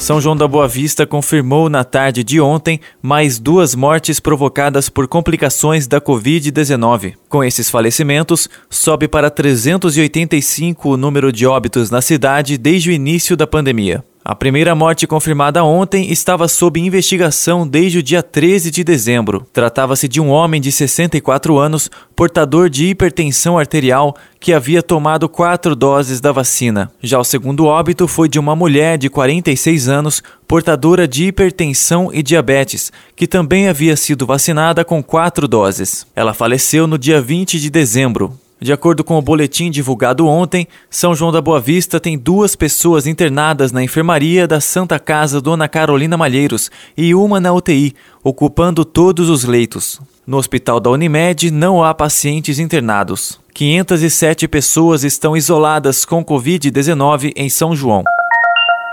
[0.00, 5.06] São João da Boa Vista confirmou na tarde de ontem mais duas mortes provocadas por
[5.06, 7.16] complicações da Covid-19.
[7.28, 13.36] Com esses falecimentos, sobe para 385 o número de óbitos na cidade desde o início
[13.36, 14.02] da pandemia.
[14.30, 19.44] A primeira morte confirmada ontem estava sob investigação desde o dia 13 de dezembro.
[19.52, 25.74] Tratava-se de um homem de 64 anos, portador de hipertensão arterial, que havia tomado quatro
[25.74, 26.92] doses da vacina.
[27.02, 32.22] Já o segundo óbito foi de uma mulher de 46 anos, portadora de hipertensão e
[32.22, 36.06] diabetes, que também havia sido vacinada com quatro doses.
[36.14, 38.38] Ela faleceu no dia 20 de dezembro.
[38.60, 43.06] De acordo com o boletim divulgado ontem, São João da Boa Vista tem duas pessoas
[43.06, 49.30] internadas na enfermaria da Santa Casa Dona Carolina Malheiros e uma na UTI, ocupando todos
[49.30, 49.98] os leitos.
[50.26, 53.40] No hospital da Unimed não há pacientes internados.
[53.54, 58.04] 507 pessoas estão isoladas com Covid-19 em São João.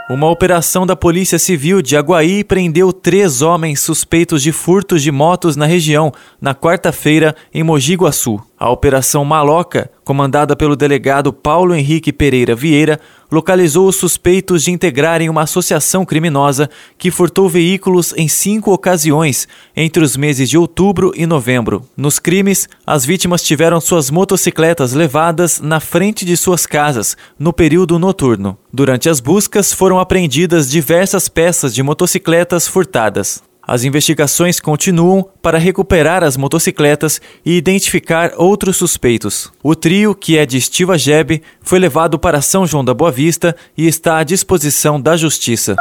[0.10, 5.58] Uma operação da Polícia Civil de Aguaí prendeu três homens suspeitos de furtos de motos
[5.58, 8.40] na região na quarta-feira em Mogi Guaçu.
[8.58, 15.30] A Operação Maloca, comandada pelo delegado Paulo Henrique Pereira Vieira, localizou os suspeitos de integrarem
[15.30, 21.26] uma associação criminosa que furtou veículos em cinco ocasiões entre os meses de outubro e
[21.26, 21.84] novembro.
[21.96, 28.00] Nos crimes, as vítimas tiveram suas motocicletas levadas na frente de suas casas no período
[28.00, 28.58] noturno.
[28.72, 33.47] Durante as buscas, foram apreendidas diversas peças de motocicletas furtadas.
[33.68, 39.52] As investigações continuam para recuperar as motocicletas e identificar outros suspeitos.
[39.62, 43.54] O trio, que é de Estiva Jebe, foi levado para São João da Boa Vista
[43.78, 45.76] e está à disposição da Justiça.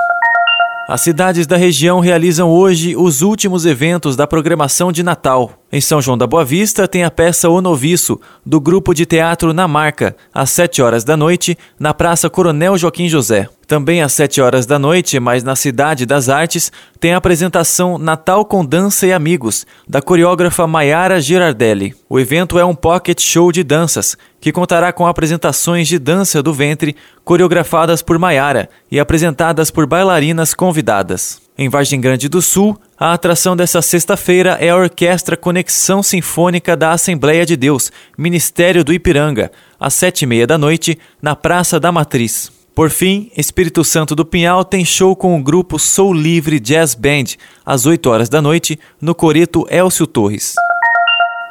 [0.88, 5.52] As cidades da região realizam hoje os últimos eventos da programação de Natal.
[5.76, 9.52] Em São João da Boa Vista tem a peça O Noviço, do grupo de teatro
[9.52, 13.46] Na Marca, às 7 horas da noite, na Praça Coronel Joaquim José.
[13.66, 18.42] Também às 7 horas da noite, mas na Cidade das Artes, tem a apresentação Natal
[18.46, 21.94] com Dança e Amigos, da coreógrafa Maiara Girardelli.
[22.08, 26.54] O evento é um pocket show de danças, que contará com apresentações de dança do
[26.54, 31.45] ventre coreografadas por Maiara e apresentadas por bailarinas convidadas.
[31.58, 36.92] Em Vargem Grande do Sul, a atração dessa sexta-feira é a Orquestra Conexão Sinfônica da
[36.92, 39.50] Assembleia de Deus, Ministério do Ipiranga,
[39.80, 42.52] às sete e meia da noite, na Praça da Matriz.
[42.74, 47.38] Por fim, Espírito Santo do Pinhal tem show com o grupo Soul Livre Jazz Band,
[47.64, 50.54] às 8 horas da noite, no Coreto Elcio Torres.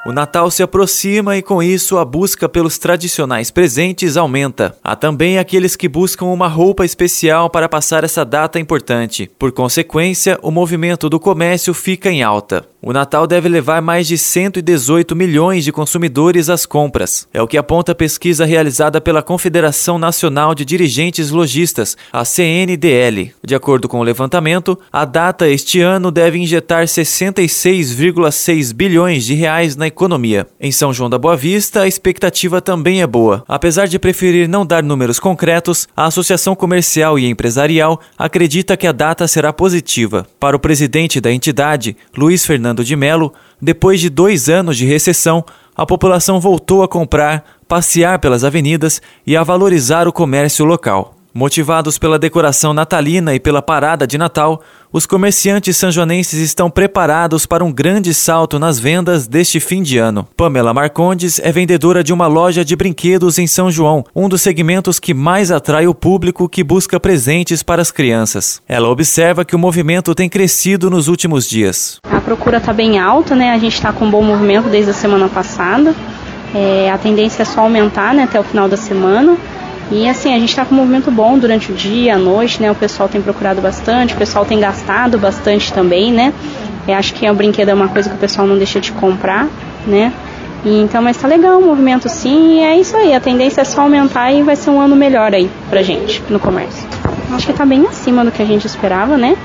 [0.06, 4.78] O Natal se aproxima e, com isso, a busca pelos tradicionais presentes aumenta.
[4.84, 9.28] Há também aqueles que buscam uma roupa especial para passar essa data importante.
[9.40, 12.68] Por consequência, o movimento do comércio fica em alta.
[12.88, 17.28] O Natal deve levar mais de 118 milhões de consumidores às compras.
[17.34, 23.34] É o que aponta a pesquisa realizada pela Confederação Nacional de Dirigentes Logistas, a CNDL.
[23.44, 29.76] De acordo com o levantamento, a data este ano deve injetar 66,6 bilhões de reais
[29.76, 30.46] na economia.
[30.62, 33.44] Em São João da Boa Vista, a expectativa também é boa.
[33.48, 38.92] Apesar de preferir não dar números concretos, a Associação Comercial e Empresarial acredita que a
[38.92, 40.28] data será positiva.
[40.40, 44.86] Para o presidente da entidade, Luiz Fernando Fernando de Melo, depois de dois anos de
[44.86, 51.16] recessão, a população voltou a comprar, passear pelas avenidas e a valorizar o comércio local.
[51.38, 57.62] Motivados pela decoração natalina e pela parada de Natal, os comerciantes sanjonenses estão preparados para
[57.62, 60.26] um grande salto nas vendas deste fim de ano.
[60.38, 64.98] Pamela Marcondes é vendedora de uma loja de brinquedos em São João, um dos segmentos
[64.98, 68.62] que mais atrai o público que busca presentes para as crianças.
[68.66, 72.00] Ela observa que o movimento tem crescido nos últimos dias.
[72.26, 73.52] Procura está bem alta, né?
[73.52, 75.94] A gente está com um bom movimento desde a semana passada.
[76.54, 79.38] É, a tendência é só aumentar né, até o final da semana.
[79.92, 82.72] E assim, a gente está com um movimento bom durante o dia, a noite, né?
[82.72, 86.34] O pessoal tem procurado bastante, o pessoal tem gastado bastante também, né?
[86.88, 89.48] Eu acho que o brinquedo é uma coisa que o pessoal não deixa de comprar,
[89.86, 90.12] né?
[90.64, 93.64] E, então, mas tá legal o movimento sim, e é isso aí, a tendência é
[93.64, 96.88] só aumentar e vai ser um ano melhor aí pra gente no comércio.
[97.32, 99.38] Acho que tá bem acima do que a gente esperava, né?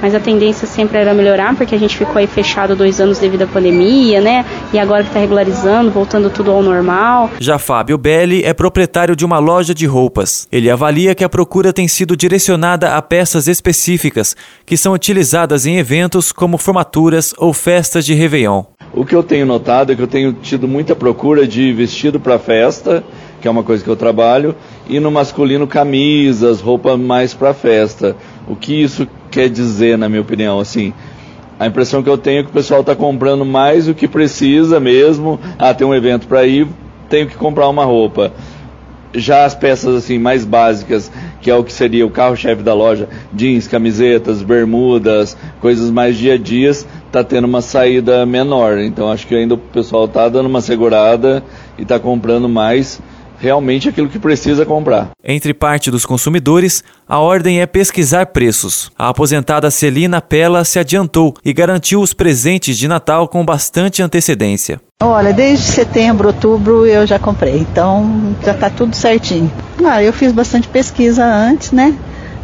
[0.00, 3.42] Mas a tendência sempre era melhorar, porque a gente ficou aí fechado dois anos devido
[3.42, 4.44] à pandemia, né?
[4.72, 7.30] E agora que está regularizando, voltando tudo ao normal.
[7.38, 10.46] Já Fábio Belli é proprietário de uma loja de roupas.
[10.50, 14.36] Ele avalia que a procura tem sido direcionada a peças específicas
[14.66, 18.64] que são utilizadas em eventos como formaturas ou festas de Réveillon.
[18.92, 22.38] O que eu tenho notado é que eu tenho tido muita procura de vestido para
[22.38, 23.02] festa,
[23.40, 24.54] que é uma coisa que eu trabalho,
[24.88, 28.16] e no masculino camisas, roupa mais para festa.
[28.46, 30.92] O que isso quer dizer, na minha opinião, assim?
[31.58, 34.80] A impressão que eu tenho é que o pessoal está comprando mais do que precisa
[34.80, 35.38] mesmo.
[35.58, 36.66] Ah, tem um evento para ir,
[37.08, 38.32] tenho que comprar uma roupa.
[39.14, 41.10] Já as peças assim mais básicas,
[41.40, 46.34] que é o que seria o carro-chefe da loja, jeans, camisetas, bermudas, coisas mais dia
[46.34, 48.78] a dia, está tendo uma saída menor.
[48.78, 51.44] Então acho que ainda o pessoal está dando uma segurada
[51.78, 53.00] e está comprando mais
[53.44, 55.10] realmente aquilo que precisa comprar.
[55.22, 58.90] Entre parte dos consumidores, a ordem é pesquisar preços.
[58.98, 64.80] A aposentada Celina Pella se adiantou e garantiu os presentes de Natal com bastante antecedência.
[65.02, 69.52] Olha, desde setembro, outubro eu já comprei, então já está tudo certinho.
[69.84, 71.94] Ah, eu fiz bastante pesquisa antes, né?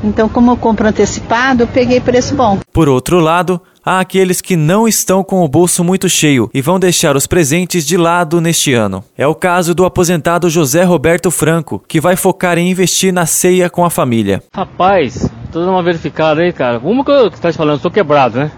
[0.02, 2.58] Então, como eu compro antecipado, eu peguei preço bom.
[2.73, 6.81] Por outro lado, há aqueles que não estão com o bolso muito cheio e vão
[6.81, 9.05] deixar os presentes de lado neste ano.
[9.17, 13.69] É o caso do aposentado José Roberto Franco, que vai focar em investir na ceia
[13.69, 14.43] com a família.
[14.55, 16.81] Rapaz, tô dando uma verificada aí, cara.
[16.82, 18.50] Uma que eu tá te falando, eu tô quebrado, né?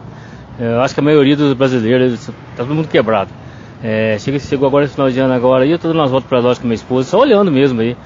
[0.61, 3.31] Eu acho que a maioria dos brasileiros tá todo mundo quebrado.
[3.83, 6.29] É, chega, chegou agora esse final de ano agora e eu tô dando umas voltas
[6.29, 7.97] pra loja com minha esposa, só olhando mesmo aí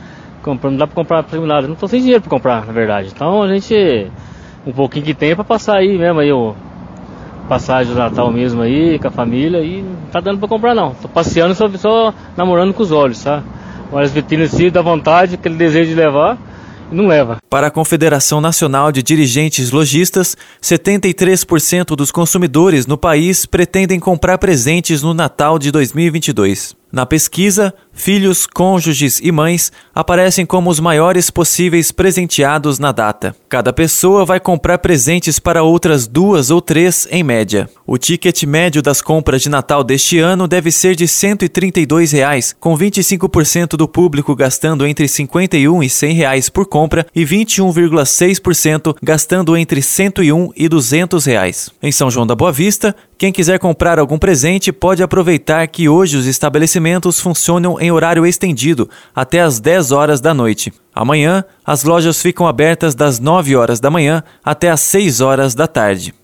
[0.46, 1.66] comprando, não dá pra comprar nada.
[1.66, 3.10] Não tô sem dinheiro pra comprar, na verdade.
[3.14, 4.06] Então a gente,
[4.66, 6.54] um pouquinho que tem é pra passar aí mesmo aí, o
[7.48, 10.94] passagem do Natal mesmo aí, com a família, e não tá dando pra comprar não.
[10.94, 13.42] Tô passeando só, só namorando com os olhos, tá?
[13.92, 16.38] Olha as vitrines assim, dá vontade, aquele desejo de levar
[16.90, 17.38] não leva.
[17.50, 25.02] Para a Confederação Nacional de Dirigentes Logistas, 73% dos consumidores no país pretendem comprar presentes
[25.02, 26.76] no Natal de 2022.
[26.92, 33.34] Na pesquisa, filhos, cônjuges e mães aparecem como os maiores possíveis presenteados na data.
[33.48, 37.68] Cada pessoa vai comprar presentes para outras duas ou três em média.
[37.84, 42.76] O ticket médio das compras de Natal deste ano deve ser de 132 reais, com
[42.76, 49.56] 25% do público gastando entre R$ 51 e 100 reais por compra e 21,6% gastando
[49.56, 51.70] entre R$ 101 e 200 reais.
[51.82, 56.18] Em São João da Boa Vista, quem quiser comprar algum presente pode aproveitar que hoje
[56.18, 56.26] os
[56.76, 60.72] estabelecimentos funcionam em horário estendido até às 10 horas da noite.
[60.94, 65.66] Amanhã, as lojas ficam abertas das 9 horas da manhã até às 6 horas da
[65.66, 66.14] tarde.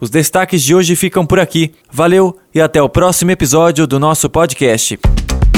[0.00, 1.72] Os destaques de hoje ficam por aqui.
[1.90, 4.98] Valeu e até o próximo episódio do nosso podcast.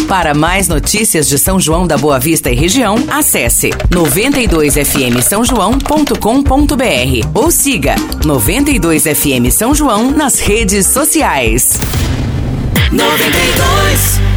[0.09, 7.29] Para mais notícias de São João da Boa Vista e região, acesse 92fm São João.com.br
[7.35, 11.79] ou siga 92fm São João nas redes sociais.
[12.91, 14.32] 92